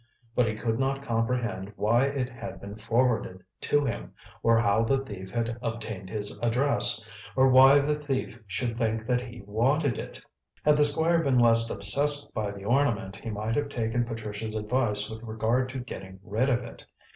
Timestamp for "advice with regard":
14.55-15.69